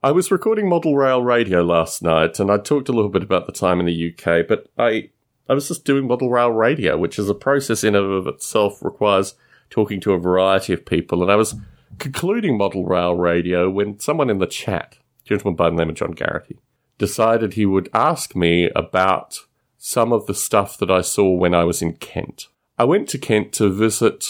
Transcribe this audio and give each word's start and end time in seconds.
I 0.00 0.12
was 0.12 0.30
recording 0.30 0.68
Model 0.68 0.96
Rail 0.96 1.24
Radio 1.24 1.64
last 1.64 2.04
night, 2.04 2.38
and 2.38 2.52
I 2.52 2.58
talked 2.58 2.88
a 2.88 2.92
little 2.92 3.10
bit 3.10 3.24
about 3.24 3.46
the 3.46 3.52
time 3.52 3.80
in 3.80 3.86
the 3.86 4.14
UK, 4.14 4.46
but 4.46 4.68
I 4.78 5.10
I 5.48 5.54
was 5.54 5.66
just 5.66 5.84
doing 5.84 6.06
Model 6.06 6.30
Rail 6.30 6.52
Radio, 6.52 6.96
which 6.96 7.18
is 7.18 7.28
a 7.28 7.34
process 7.34 7.82
in 7.82 7.96
and 7.96 8.12
of 8.12 8.28
itself 8.28 8.80
requires 8.80 9.34
talking 9.70 10.00
to 10.02 10.12
a 10.12 10.18
variety 10.20 10.72
of 10.72 10.86
people, 10.86 11.20
and 11.20 11.32
I 11.32 11.34
was 11.34 11.56
concluding 11.98 12.56
Model 12.56 12.84
Rail 12.86 13.16
Radio 13.16 13.68
when 13.68 13.98
someone 13.98 14.30
in 14.30 14.38
the 14.38 14.46
chat, 14.46 14.98
gentleman 15.24 15.56
by 15.56 15.68
the 15.68 15.74
name 15.74 15.88
of 15.88 15.96
John 15.96 16.12
Garrity, 16.12 16.60
decided 16.98 17.54
he 17.54 17.66
would 17.66 17.90
ask 17.92 18.36
me 18.36 18.70
about 18.76 19.38
some 19.78 20.12
of 20.12 20.26
the 20.26 20.34
stuff 20.34 20.78
that 20.78 20.92
I 20.92 21.00
saw 21.00 21.32
when 21.32 21.54
I 21.54 21.64
was 21.64 21.82
in 21.82 21.94
Kent. 21.94 22.46
I 22.78 22.84
went 22.84 23.08
to 23.08 23.18
Kent 23.18 23.52
to 23.54 23.68
visit 23.68 24.26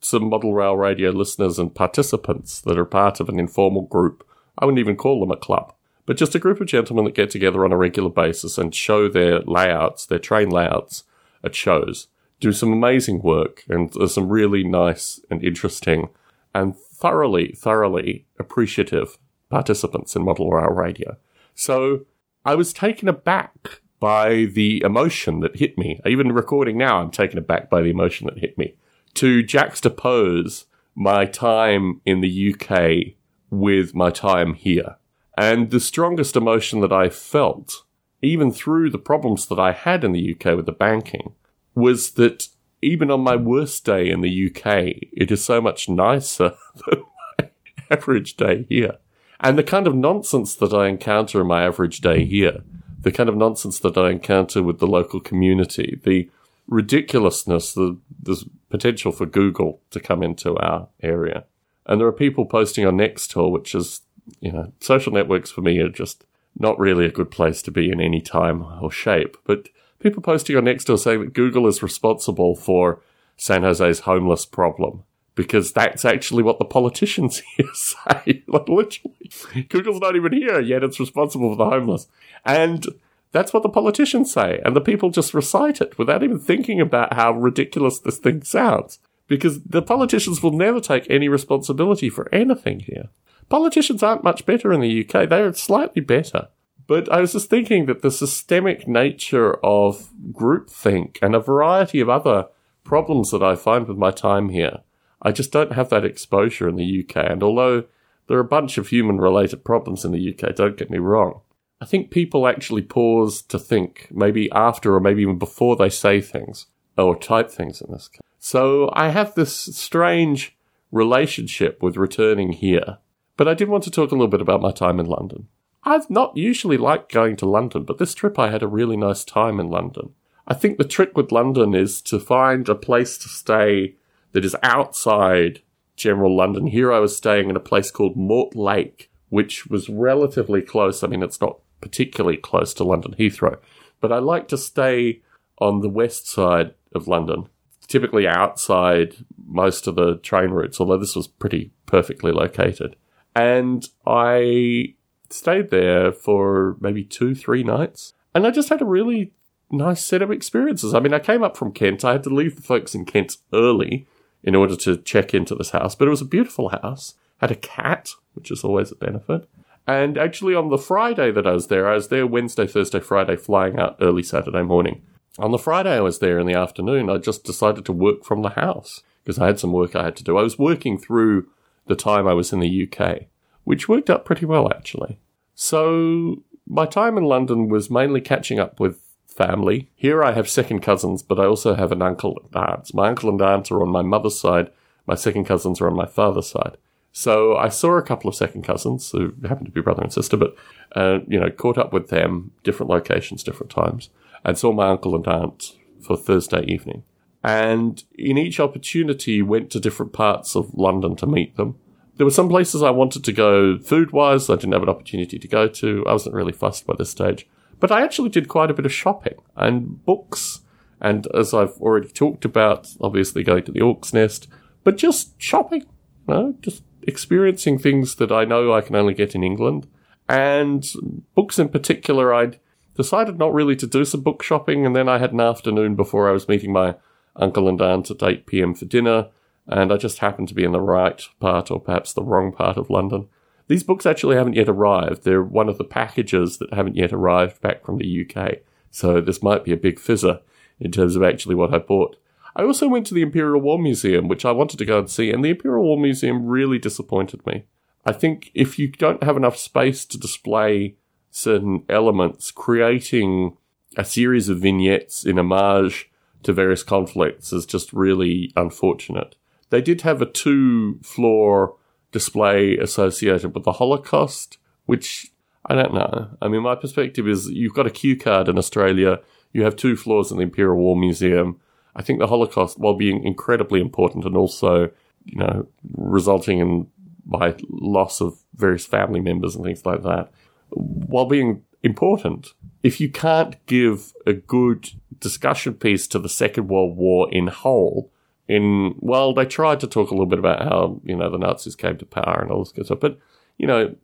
some 0.00 0.30
Model 0.30 0.52
Rail 0.52 0.76
Radio 0.76 1.10
listeners 1.10 1.60
and 1.60 1.72
participants 1.72 2.60
that 2.62 2.76
are 2.76 2.84
part 2.84 3.20
of 3.20 3.28
an 3.28 3.38
informal 3.38 3.82
group 3.82 4.26
I 4.58 4.64
wouldn't 4.64 4.80
even 4.80 4.96
call 4.96 5.20
them 5.20 5.30
a 5.30 5.36
club, 5.36 5.74
but 6.06 6.16
just 6.16 6.34
a 6.34 6.38
group 6.38 6.60
of 6.60 6.66
gentlemen 6.66 7.04
that 7.04 7.14
get 7.14 7.30
together 7.30 7.64
on 7.64 7.72
a 7.72 7.76
regular 7.76 8.10
basis 8.10 8.58
and 8.58 8.74
show 8.74 9.08
their 9.08 9.40
layouts, 9.40 10.06
their 10.06 10.18
train 10.18 10.50
layouts 10.50 11.04
at 11.44 11.54
shows, 11.54 12.08
do 12.40 12.52
some 12.52 12.72
amazing 12.72 13.22
work, 13.22 13.64
and 13.68 13.92
there's 13.92 14.14
some 14.14 14.28
really 14.28 14.64
nice 14.64 15.20
and 15.30 15.42
interesting 15.42 16.08
and 16.54 16.76
thoroughly, 16.76 17.52
thoroughly 17.52 18.26
appreciative 18.38 19.18
participants 19.48 20.14
in 20.16 20.24
Model 20.24 20.50
Rail 20.50 20.70
Radio. 20.70 21.16
So 21.54 22.06
I 22.44 22.54
was 22.54 22.72
taken 22.72 23.08
aback 23.08 23.80
by 24.00 24.46
the 24.46 24.82
emotion 24.82 25.40
that 25.40 25.56
hit 25.56 25.78
me. 25.78 26.00
Even 26.04 26.32
recording 26.32 26.76
now, 26.76 27.00
I'm 27.00 27.10
taken 27.10 27.38
aback 27.38 27.70
by 27.70 27.82
the 27.82 27.90
emotion 27.90 28.26
that 28.26 28.38
hit 28.38 28.58
me. 28.58 28.74
To 29.14 29.44
juxtapose 29.44 30.64
my 30.94 31.24
time 31.24 32.00
in 32.04 32.20
the 32.20 32.54
UK 32.54 33.14
with 33.52 33.94
my 33.94 34.10
time 34.10 34.54
here. 34.54 34.96
And 35.36 35.70
the 35.70 35.78
strongest 35.78 36.36
emotion 36.36 36.80
that 36.80 36.92
I 36.92 37.10
felt, 37.10 37.84
even 38.22 38.50
through 38.50 38.90
the 38.90 38.98
problems 38.98 39.46
that 39.46 39.58
I 39.58 39.72
had 39.72 40.02
in 40.02 40.12
the 40.12 40.34
UK 40.34 40.56
with 40.56 40.66
the 40.66 40.72
banking, 40.72 41.34
was 41.74 42.12
that 42.12 42.48
even 42.80 43.10
on 43.10 43.20
my 43.20 43.36
worst 43.36 43.84
day 43.84 44.10
in 44.10 44.22
the 44.22 44.46
UK, 44.46 44.96
it 45.12 45.30
is 45.30 45.44
so 45.44 45.60
much 45.60 45.88
nicer 45.88 46.54
than 46.86 47.04
my 47.38 47.48
average 47.90 48.36
day 48.36 48.66
here. 48.68 48.96
And 49.38 49.58
the 49.58 49.62
kind 49.62 49.86
of 49.86 49.94
nonsense 49.94 50.54
that 50.56 50.72
I 50.72 50.88
encounter 50.88 51.40
in 51.40 51.46
my 51.46 51.64
average 51.64 52.00
day 52.00 52.24
here, 52.24 52.62
the 53.00 53.12
kind 53.12 53.28
of 53.28 53.36
nonsense 53.36 53.78
that 53.80 53.98
I 53.98 54.10
encounter 54.10 54.62
with 54.62 54.78
the 54.78 54.86
local 54.86 55.20
community, 55.20 56.00
the 56.04 56.30
ridiculousness, 56.68 57.74
the, 57.74 57.98
the 58.22 58.44
potential 58.70 59.12
for 59.12 59.26
Google 59.26 59.80
to 59.90 60.00
come 60.00 60.22
into 60.22 60.56
our 60.56 60.88
area, 61.02 61.44
and 61.86 62.00
there 62.00 62.06
are 62.06 62.12
people 62.12 62.46
posting 62.46 62.86
on 62.86 62.96
Nextdoor, 62.96 63.50
which 63.50 63.74
is, 63.74 64.02
you 64.40 64.52
know, 64.52 64.72
social 64.80 65.12
networks 65.12 65.50
for 65.50 65.62
me 65.62 65.78
are 65.78 65.88
just 65.88 66.24
not 66.58 66.78
really 66.78 67.06
a 67.06 67.10
good 67.10 67.30
place 67.30 67.62
to 67.62 67.70
be 67.70 67.90
in 67.90 68.00
any 68.00 68.20
time 68.20 68.64
or 68.80 68.90
shape. 68.90 69.36
But 69.44 69.68
people 69.98 70.22
posting 70.22 70.56
on 70.56 70.64
Nextdoor 70.64 70.98
saying 70.98 71.20
that 71.20 71.32
Google 71.32 71.66
is 71.66 71.82
responsible 71.82 72.54
for 72.54 73.00
San 73.36 73.62
Jose's 73.62 74.00
homeless 74.00 74.46
problem 74.46 75.04
because 75.34 75.72
that's 75.72 76.04
actually 76.04 76.42
what 76.42 76.58
the 76.58 76.64
politicians 76.64 77.42
here 77.56 77.70
say. 77.74 78.44
like 78.46 78.68
literally, 78.68 79.30
Google's 79.68 80.00
not 80.00 80.16
even 80.16 80.32
here 80.32 80.60
yet; 80.60 80.84
it's 80.84 81.00
responsible 81.00 81.50
for 81.50 81.56
the 81.56 81.70
homeless, 81.70 82.06
and 82.44 82.86
that's 83.32 83.52
what 83.52 83.62
the 83.62 83.68
politicians 83.68 84.32
say, 84.32 84.60
and 84.64 84.76
the 84.76 84.80
people 84.80 85.10
just 85.10 85.34
recite 85.34 85.80
it 85.80 85.98
without 85.98 86.22
even 86.22 86.38
thinking 86.38 86.80
about 86.80 87.14
how 87.14 87.32
ridiculous 87.32 87.98
this 87.98 88.18
thing 88.18 88.42
sounds 88.42 88.98
because 89.26 89.62
the 89.62 89.82
politicians 89.82 90.42
will 90.42 90.52
never 90.52 90.80
take 90.80 91.08
any 91.08 91.28
responsibility 91.28 92.08
for 92.08 92.32
anything 92.34 92.80
here. 92.80 93.08
Politicians 93.48 94.02
aren't 94.02 94.24
much 94.24 94.46
better 94.46 94.72
in 94.72 94.80
the 94.80 95.04
UK, 95.04 95.28
they 95.28 95.40
are 95.40 95.52
slightly 95.52 96.00
better. 96.02 96.48
But 96.86 97.10
I 97.10 97.20
was 97.20 97.32
just 97.32 97.48
thinking 97.48 97.86
that 97.86 98.02
the 98.02 98.10
systemic 98.10 98.88
nature 98.88 99.54
of 99.64 100.10
groupthink 100.32 101.18
and 101.22 101.34
a 101.34 101.40
variety 101.40 102.00
of 102.00 102.08
other 102.08 102.48
problems 102.84 103.30
that 103.30 103.42
I 103.42 103.54
find 103.54 103.86
with 103.86 103.96
my 103.96 104.10
time 104.10 104.48
here, 104.48 104.80
I 105.20 105.32
just 105.32 105.52
don't 105.52 105.72
have 105.72 105.90
that 105.90 106.04
exposure 106.04 106.68
in 106.68 106.76
the 106.76 107.04
UK. 107.04 107.30
And 107.30 107.42
although 107.42 107.84
there 108.26 108.36
are 108.36 108.40
a 108.40 108.44
bunch 108.44 108.78
of 108.78 108.88
human 108.88 109.18
related 109.18 109.64
problems 109.64 110.04
in 110.04 110.12
the 110.12 110.34
UK, 110.34 110.54
don't 110.54 110.76
get 110.76 110.90
me 110.90 110.98
wrong, 110.98 111.40
I 111.80 111.84
think 111.84 112.10
people 112.10 112.46
actually 112.46 112.82
pause 112.82 113.42
to 113.42 113.58
think, 113.58 114.08
maybe 114.10 114.50
after 114.52 114.94
or 114.94 115.00
maybe 115.00 115.22
even 115.22 115.38
before 115.38 115.76
they 115.76 115.88
say 115.88 116.20
things, 116.20 116.66
or 116.96 117.18
type 117.18 117.50
things 117.50 117.80
in 117.80 117.90
this 117.90 118.08
case. 118.08 118.20
So 118.44 118.90
I 118.92 119.10
have 119.10 119.36
this 119.36 119.54
strange 119.54 120.56
relationship 120.90 121.80
with 121.80 121.96
returning 121.96 122.50
here. 122.50 122.98
But 123.36 123.46
I 123.46 123.54
did 123.54 123.68
want 123.68 123.84
to 123.84 123.90
talk 123.90 124.10
a 124.10 124.16
little 124.16 124.26
bit 124.26 124.40
about 124.40 124.60
my 124.60 124.72
time 124.72 124.98
in 124.98 125.06
London. 125.06 125.46
I've 125.84 126.10
not 126.10 126.36
usually 126.36 126.76
liked 126.76 127.12
going 127.12 127.36
to 127.36 127.48
London, 127.48 127.84
but 127.84 127.98
this 127.98 128.14
trip 128.14 128.40
I 128.40 128.50
had 128.50 128.64
a 128.64 128.66
really 128.66 128.96
nice 128.96 129.22
time 129.22 129.60
in 129.60 129.70
London. 129.70 130.14
I 130.44 130.54
think 130.54 130.76
the 130.76 130.84
trick 130.84 131.16
with 131.16 131.30
London 131.30 131.72
is 131.72 132.02
to 132.02 132.18
find 132.18 132.68
a 132.68 132.74
place 132.74 133.16
to 133.18 133.28
stay 133.28 133.94
that 134.32 134.44
is 134.44 134.56
outside 134.64 135.62
general 135.94 136.36
London. 136.36 136.66
Here 136.66 136.92
I 136.92 136.98
was 136.98 137.16
staying 137.16 137.48
in 137.48 137.54
a 137.54 137.60
place 137.60 137.92
called 137.92 138.16
Mortlake, 138.16 139.08
which 139.28 139.68
was 139.68 139.88
relatively 139.88 140.62
close. 140.62 141.04
I 141.04 141.06
mean, 141.06 141.22
it's 141.22 141.40
not 141.40 141.60
particularly 141.80 142.38
close 142.38 142.74
to 142.74 142.82
London 142.82 143.14
Heathrow, 143.16 143.58
but 144.00 144.10
I 144.10 144.18
like 144.18 144.48
to 144.48 144.58
stay 144.58 145.22
on 145.58 145.78
the 145.78 145.88
west 145.88 146.26
side 146.26 146.74
of 146.92 147.06
London 147.06 147.48
typically 147.92 148.26
outside 148.26 149.14
most 149.46 149.86
of 149.86 149.96
the 149.96 150.16
train 150.16 150.48
routes, 150.48 150.80
although 150.80 150.96
this 150.96 151.14
was 151.14 151.28
pretty 151.28 151.70
perfectly 151.84 152.32
located. 152.32 152.96
And 153.36 153.86
I 154.06 154.94
stayed 155.28 155.68
there 155.70 156.10
for 156.10 156.78
maybe 156.80 157.04
two, 157.04 157.34
three 157.34 157.62
nights. 157.62 158.14
And 158.34 158.46
I 158.46 158.50
just 158.50 158.70
had 158.70 158.80
a 158.80 158.86
really 158.86 159.32
nice 159.70 160.02
set 160.02 160.22
of 160.22 160.30
experiences. 160.30 160.94
I 160.94 161.00
mean, 161.00 161.12
I 161.12 161.18
came 161.18 161.42
up 161.42 161.54
from 161.54 161.72
Kent. 161.72 162.02
I 162.02 162.12
had 162.12 162.22
to 162.22 162.34
leave 162.34 162.56
the 162.56 162.62
folks 162.62 162.94
in 162.94 163.04
Kent 163.04 163.36
early 163.52 164.06
in 164.42 164.54
order 164.54 164.74
to 164.76 164.96
check 164.96 165.34
into 165.34 165.54
this 165.54 165.70
house, 165.70 165.94
but 165.94 166.08
it 166.08 166.10
was 166.10 166.22
a 166.22 166.26
beautiful 166.26 166.70
house. 166.70 167.14
Had 167.42 167.50
a 167.50 167.56
cat, 167.56 168.08
which 168.32 168.50
is 168.50 168.64
always 168.64 168.90
a 168.90 168.96
benefit. 168.96 169.46
And 169.86 170.16
actually, 170.16 170.54
on 170.54 170.70
the 170.70 170.78
Friday 170.78 171.30
that 171.30 171.46
I 171.46 171.52
was 171.52 171.66
there, 171.66 171.90
I 171.90 171.94
was 171.94 172.08
there 172.08 172.26
Wednesday, 172.26 172.66
Thursday, 172.66 173.00
Friday, 173.00 173.36
flying 173.36 173.78
out 173.78 173.98
early 174.00 174.22
Saturday 174.22 174.62
morning. 174.62 175.02
On 175.38 175.50
the 175.50 175.58
Friday 175.58 175.96
I 175.96 176.00
was 176.00 176.18
there 176.18 176.38
in 176.38 176.46
the 176.46 176.54
afternoon, 176.54 177.08
I 177.08 177.16
just 177.16 177.44
decided 177.44 177.86
to 177.86 177.92
work 177.92 178.24
from 178.24 178.42
the 178.42 178.50
house 178.50 179.02
because 179.24 179.38
I 179.38 179.46
had 179.46 179.58
some 179.58 179.72
work 179.72 179.96
I 179.96 180.04
had 180.04 180.16
to 180.16 180.24
do. 180.24 180.36
I 180.36 180.42
was 180.42 180.58
working 180.58 180.98
through 180.98 181.48
the 181.86 181.96
time 181.96 182.26
I 182.26 182.34
was 182.34 182.52
in 182.52 182.60
the 182.60 182.88
UK, 182.88 183.22
which 183.64 183.88
worked 183.88 184.10
out 184.10 184.26
pretty 184.26 184.44
well 184.44 184.70
actually. 184.70 185.18
So 185.54 186.42
my 186.66 186.84
time 186.84 187.16
in 187.16 187.24
London 187.24 187.68
was 187.68 187.90
mainly 187.90 188.20
catching 188.20 188.58
up 188.58 188.78
with 188.78 189.00
family. 189.26 189.88
Here 189.94 190.22
I 190.22 190.32
have 190.32 190.48
second 190.48 190.80
cousins, 190.80 191.22
but 191.22 191.40
I 191.40 191.46
also 191.46 191.74
have 191.74 191.92
an 191.92 192.02
uncle 192.02 192.38
and 192.42 192.54
aunts. 192.54 192.92
My 192.92 193.08
uncle 193.08 193.30
and 193.30 193.40
aunt 193.40 193.72
are 193.72 193.80
on 193.80 193.88
my 193.88 194.02
mother's 194.02 194.38
side. 194.38 194.70
My 195.06 195.14
second 195.14 195.46
cousins 195.46 195.80
are 195.80 195.88
on 195.88 195.96
my 195.96 196.06
father's 196.06 196.48
side. 196.48 196.76
So 197.10 197.56
I 197.56 197.68
saw 197.68 197.96
a 197.96 198.02
couple 198.02 198.28
of 198.28 198.34
second 198.34 198.62
cousins 198.64 199.10
who 199.10 199.34
happened 199.46 199.66
to 199.66 199.72
be 199.72 199.80
brother 199.80 200.02
and 200.02 200.12
sister, 200.12 200.36
but 200.36 200.54
uh, 200.94 201.20
you 201.26 201.40
know, 201.40 201.50
caught 201.50 201.78
up 201.78 201.92
with 201.92 202.08
them, 202.08 202.52
different 202.64 202.90
locations, 202.90 203.42
different 203.42 203.70
times 203.70 204.10
and 204.44 204.58
saw 204.58 204.72
my 204.72 204.88
uncle 204.88 205.14
and 205.14 205.26
aunt 205.26 205.76
for 206.00 206.16
Thursday 206.16 206.64
evening. 206.64 207.04
And 207.44 208.02
in 208.14 208.38
each 208.38 208.60
opportunity, 208.60 209.42
went 209.42 209.70
to 209.70 209.80
different 209.80 210.12
parts 210.12 210.54
of 210.54 210.72
London 210.74 211.16
to 211.16 211.26
meet 211.26 211.56
them. 211.56 211.76
There 212.16 212.26
were 212.26 212.30
some 212.30 212.48
places 212.48 212.82
I 212.82 212.90
wanted 212.90 213.24
to 213.24 213.32
go 213.32 213.78
food 213.78 214.12
wise, 214.12 214.48
I 214.48 214.54
didn't 214.54 214.72
have 214.72 214.82
an 214.82 214.88
opportunity 214.88 215.38
to 215.38 215.48
go 215.48 215.66
to. 215.66 216.04
I 216.06 216.12
wasn't 216.12 216.34
really 216.34 216.52
fussed 216.52 216.86
by 216.86 216.94
this 216.96 217.10
stage. 217.10 217.48
But 217.80 217.90
I 217.90 218.02
actually 218.02 218.28
did 218.28 218.48
quite 218.48 218.70
a 218.70 218.74
bit 218.74 218.86
of 218.86 218.92
shopping 218.92 219.34
and 219.56 220.04
books. 220.04 220.60
And 221.00 221.26
as 221.34 221.52
I've 221.52 221.76
already 221.80 222.08
talked 222.08 222.44
about, 222.44 222.94
obviously 223.00 223.42
going 223.42 223.64
to 223.64 223.72
the 223.72 223.80
Orc's 223.80 224.12
Nest, 224.12 224.46
but 224.84 224.96
just 224.96 225.40
shopping, 225.40 225.80
you 226.28 226.34
know, 226.34 226.54
just 226.60 226.84
experiencing 227.02 227.78
things 227.78 228.14
that 228.16 228.30
I 228.30 228.44
know 228.44 228.72
I 228.72 228.82
can 228.82 228.94
only 228.94 229.14
get 229.14 229.34
in 229.34 229.42
England. 229.42 229.88
And 230.28 230.86
books 231.34 231.58
in 231.58 231.70
particular, 231.70 232.32
I'd 232.32 232.60
decided 232.94 233.38
not 233.38 233.54
really 233.54 233.76
to 233.76 233.86
do 233.86 234.04
some 234.04 234.20
book 234.20 234.42
shopping, 234.42 234.84
and 234.84 234.94
then 234.94 235.08
I 235.08 235.18
had 235.18 235.32
an 235.32 235.40
afternoon 235.40 235.94
before 235.94 236.28
I 236.28 236.32
was 236.32 236.48
meeting 236.48 236.72
my 236.72 236.96
uncle 237.36 237.68
and 237.68 237.80
aunt 237.80 238.10
at 238.10 238.22
8 238.22 238.46
pm 238.46 238.74
for 238.74 238.84
dinner, 238.84 239.28
and 239.66 239.92
I 239.92 239.96
just 239.96 240.18
happened 240.18 240.48
to 240.48 240.54
be 240.54 240.64
in 240.64 240.72
the 240.72 240.80
right 240.80 241.22
part, 241.40 241.70
or 241.70 241.80
perhaps 241.80 242.12
the 242.12 242.22
wrong 242.22 242.52
part 242.52 242.76
of 242.76 242.90
London. 242.90 243.28
These 243.68 243.84
books 243.84 244.04
actually 244.04 244.36
haven't 244.36 244.56
yet 244.56 244.68
arrived. 244.68 245.22
They're 245.22 245.42
one 245.42 245.68
of 245.68 245.78
the 245.78 245.84
packages 245.84 246.58
that 246.58 246.74
haven't 246.74 246.96
yet 246.96 247.12
arrived 247.12 247.60
back 247.60 247.84
from 247.84 247.98
the 247.98 248.26
UK, 248.26 248.58
so 248.90 249.20
this 249.20 249.42
might 249.42 249.64
be 249.64 249.72
a 249.72 249.76
big 249.76 249.98
fizzer 249.98 250.40
in 250.78 250.90
terms 250.90 251.16
of 251.16 251.22
actually 251.22 251.54
what 251.54 251.72
I 251.72 251.78
bought. 251.78 252.16
I 252.54 252.64
also 252.64 252.88
went 252.88 253.06
to 253.06 253.14
the 253.14 253.22
Imperial 253.22 253.60
War 253.60 253.78
Museum, 253.78 254.28
which 254.28 254.44
I 254.44 254.52
wanted 254.52 254.78
to 254.78 254.84
go 254.84 254.98
and 254.98 255.08
see, 255.08 255.30
and 255.30 255.42
the 255.42 255.50
Imperial 255.50 255.84
War 255.84 255.98
Museum 255.98 256.46
really 256.46 256.78
disappointed 256.78 257.46
me. 257.46 257.64
I 258.04 258.12
think 258.12 258.50
if 258.52 258.78
you 258.78 258.88
don't 258.88 259.22
have 259.22 259.36
enough 259.36 259.56
space 259.56 260.04
to 260.06 260.18
display 260.18 260.96
certain 261.32 261.82
elements, 261.88 262.52
creating 262.52 263.56
a 263.96 264.04
series 264.04 264.48
of 264.48 264.60
vignettes 264.60 265.24
in 265.24 265.38
homage 265.38 266.10
to 266.44 266.52
various 266.52 266.82
conflicts 266.82 267.52
is 267.52 267.66
just 267.66 267.92
really 267.92 268.52
unfortunate. 268.54 269.34
They 269.70 269.80
did 269.80 270.02
have 270.02 270.22
a 270.22 270.26
two 270.26 271.00
floor 271.02 271.76
display 272.12 272.76
associated 272.76 273.54
with 273.54 273.64
the 273.64 273.72
Holocaust, 273.72 274.58
which 274.86 275.32
I 275.66 275.74
don't 275.74 275.94
know. 275.94 276.28
I 276.42 276.48
mean, 276.48 276.62
my 276.62 276.74
perspective 276.74 277.26
is 277.26 277.48
you've 277.48 277.74
got 277.74 277.86
a 277.86 277.90
Q 277.90 278.16
card 278.16 278.48
in 278.48 278.58
Australia, 278.58 279.20
you 279.52 279.62
have 279.62 279.76
two 279.76 279.96
floors 279.96 280.30
in 280.30 280.36
the 280.36 280.42
Imperial 280.42 280.76
War 280.76 280.96
Museum. 280.96 281.58
I 281.94 282.02
think 282.02 282.18
the 282.18 282.26
Holocaust, 282.26 282.78
while 282.78 282.94
being 282.94 283.24
incredibly 283.24 283.80
important 283.80 284.24
and 284.24 284.36
also, 284.36 284.90
you 285.24 285.38
know, 285.38 285.66
resulting 285.94 286.58
in 286.58 286.86
my 287.24 287.54
loss 287.68 288.20
of 288.20 288.38
various 288.54 288.84
family 288.84 289.20
members 289.20 289.54
and 289.54 289.64
things 289.64 289.86
like 289.86 290.02
that, 290.02 290.30
while 290.74 291.26
being 291.26 291.62
important, 291.82 292.54
if 292.82 293.00
you 293.00 293.10
can't 293.10 293.64
give 293.66 294.12
a 294.26 294.32
good 294.32 294.90
discussion 295.18 295.74
piece 295.74 296.06
to 296.08 296.18
the 296.18 296.28
Second 296.28 296.68
World 296.68 296.96
War 296.96 297.32
in 297.32 297.46
whole, 297.48 298.10
in 298.48 298.94
well, 298.98 299.32
they 299.32 299.46
tried 299.46 299.80
to 299.80 299.86
talk 299.86 300.10
a 300.10 300.14
little 300.14 300.26
bit 300.26 300.38
about 300.38 300.62
how 300.62 301.00
you 301.04 301.16
know 301.16 301.30
the 301.30 301.38
Nazis 301.38 301.76
came 301.76 301.96
to 301.98 302.06
power 302.06 302.40
and 302.42 302.50
all 302.50 302.64
this 302.64 302.72
good 302.72 302.86
stuff, 302.86 303.00
but 303.00 303.18
you 303.58 303.66
know, 303.66 303.94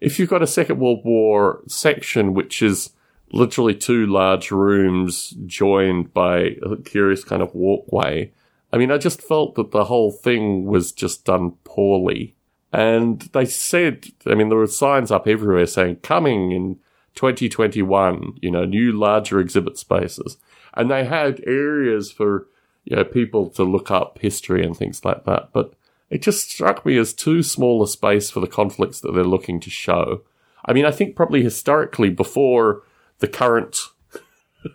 if 0.00 0.18
you've 0.18 0.30
got 0.30 0.42
a 0.42 0.46
Second 0.46 0.78
World 0.78 1.00
War 1.04 1.62
section 1.66 2.34
which 2.34 2.62
is 2.62 2.90
literally 3.32 3.74
two 3.74 4.06
large 4.06 4.50
rooms 4.50 5.34
joined 5.46 6.14
by 6.14 6.56
a 6.62 6.76
curious 6.84 7.24
kind 7.24 7.42
of 7.42 7.54
walkway, 7.54 8.32
I 8.72 8.78
mean, 8.78 8.90
I 8.90 8.98
just 8.98 9.22
felt 9.22 9.54
that 9.56 9.70
the 9.70 9.84
whole 9.84 10.12
thing 10.12 10.66
was 10.66 10.92
just 10.92 11.24
done 11.24 11.52
poorly. 11.64 12.35
And 12.72 13.20
they 13.32 13.44
said, 13.44 14.06
I 14.26 14.34
mean, 14.34 14.48
there 14.48 14.58
were 14.58 14.66
signs 14.66 15.10
up 15.10 15.26
everywhere 15.26 15.66
saying 15.66 15.96
coming 15.96 16.52
in 16.52 16.78
2021, 17.14 18.38
you 18.42 18.50
know, 18.50 18.64
new 18.64 18.92
larger 18.92 19.40
exhibit 19.40 19.78
spaces. 19.78 20.36
And 20.74 20.90
they 20.90 21.04
had 21.04 21.42
areas 21.46 22.12
for, 22.12 22.48
you 22.84 22.96
know, 22.96 23.04
people 23.04 23.48
to 23.50 23.64
look 23.64 23.90
up 23.90 24.18
history 24.20 24.64
and 24.64 24.76
things 24.76 25.04
like 25.04 25.24
that. 25.24 25.50
But 25.52 25.74
it 26.10 26.22
just 26.22 26.50
struck 26.50 26.84
me 26.84 26.98
as 26.98 27.12
too 27.12 27.42
small 27.42 27.82
a 27.82 27.88
space 27.88 28.30
for 28.30 28.40
the 28.40 28.46
conflicts 28.46 29.00
that 29.00 29.12
they're 29.12 29.24
looking 29.24 29.58
to 29.60 29.70
show. 29.70 30.22
I 30.64 30.72
mean, 30.72 30.84
I 30.84 30.90
think 30.90 31.16
probably 31.16 31.42
historically 31.42 32.10
before 32.10 32.82
the 33.18 33.28
current 33.28 33.78